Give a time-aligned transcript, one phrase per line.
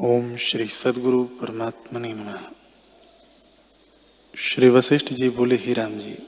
[0.00, 2.38] ओम श्री सदगुरु परमात्मा ने नमः।
[4.36, 6.18] श्री वशिष्ठ जी बोले, ही राम जी,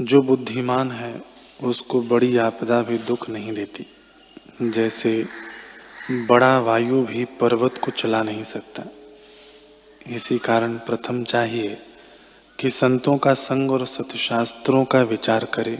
[0.00, 1.22] जो बुद्धिमान है,
[1.62, 3.86] उसको बड़ी आपदा भी दुख नहीं देती।
[4.62, 5.26] जैसे
[6.10, 8.82] बड़ा वायु भी पर्वत को चला नहीं सकता।
[10.06, 11.82] इसी कारण प्रथम चाहिए
[12.60, 15.78] कि संतों का संग और सतशास्त्रों का विचार करे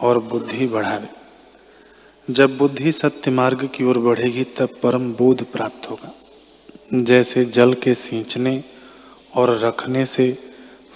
[0.00, 1.27] और बुद्धि बढ़ावे।
[2.30, 6.14] जब बुद्धि सत्य मार्ग की ओर बढ़ेगी, तब परम बोध प्राप्त होगा।
[6.94, 8.64] जैसे जल के सींचने
[9.34, 10.38] और रखने से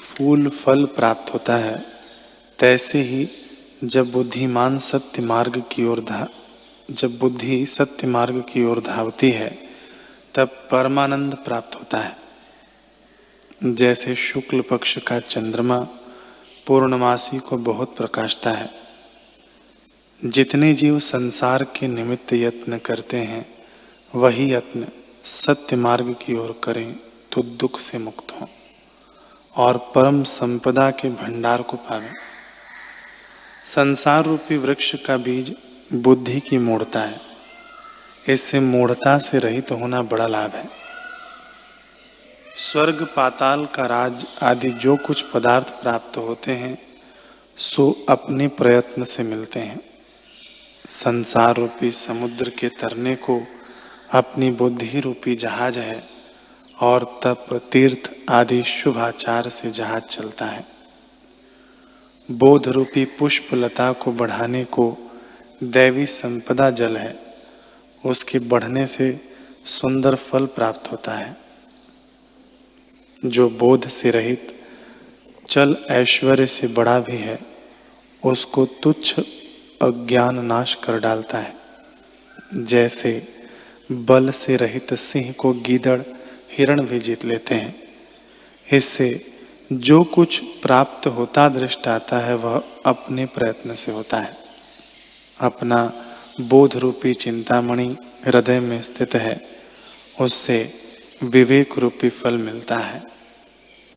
[0.01, 1.85] फूल, फल प्राप्त होता है,
[2.59, 3.29] तैसे ही
[3.85, 6.29] जब बुद्धिमान सत्य मार्ग की ओर धा,
[6.91, 9.59] जब बुद्धि सत्य मार्ग की ओर धावती है,
[10.35, 12.17] तब परमानंद प्राप्त होता है।
[13.65, 15.79] जैसे शुक्ल पक्ष का चंद्रमा
[16.67, 18.82] पूर्णमासी को बहुत प्रकाशता है
[20.23, 23.47] जितने जीव संसार के निमित्त यत्न करते हैं,
[24.15, 24.87] वही यत्न
[25.25, 26.97] सत्य मार्ग की ओर करें
[27.33, 28.47] तो दुख से मुक्त हों
[29.57, 32.15] और परम संपदा के भंडार को पावें।
[33.65, 35.55] संसार रूपी वृक्ष का बीज
[35.93, 37.21] बुद्धि की मूढ़ता है।
[38.29, 40.69] इससे मूढ़ता से रहित तो होना बड़ा लाभ है।
[42.57, 46.79] स्वर्ग, पाताल का राज आदि जो कुछ पदार्थ प्राप्त होते हैं,
[47.57, 49.92] सो अपने प्रयत्न से मिलते हैं।
[50.87, 53.47] संसार रूपी समुद्र के तरने को
[54.13, 56.09] अपनी बुद्धि रूपी जहाज़ है
[56.81, 60.67] और तप, तीर्थ आदि शुभ आचार से जहाज़ चलता है।
[62.31, 64.99] बोध रूपी पुष्प लता को बढ़ाने को
[65.63, 67.35] दैवी संपदा जल है।
[68.05, 69.21] उसके बढ़ने से
[69.67, 71.37] सुंदर फल प्राप्त होता है।
[73.25, 74.65] जो बोध से रहित
[75.49, 77.39] चल ऐश्वर्य से बड़ा भी है,
[78.25, 79.21] उसको तुच्छ
[79.83, 81.55] अज्ञान नाश कर डालता है।
[82.55, 83.29] जैसे
[83.93, 86.03] बल से रहित सिंह को गीदड़
[86.53, 87.83] हिरण भी जीत लेते हैं।
[88.73, 89.27] इससे
[89.73, 94.37] जो कुछ प्राप्त होता दृष्ट आता है, वह अपने प्रयत्न से होता है।
[95.41, 95.93] अपना
[96.41, 99.49] बोध रूपी चिंतामणि हृदय में स्थित है,
[100.21, 100.75] उससे
[101.23, 103.22] विवेक रूपी फल मिलता है।